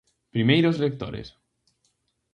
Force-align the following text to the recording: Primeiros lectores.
Primeiros 0.33 0.75
lectores. 0.83 1.27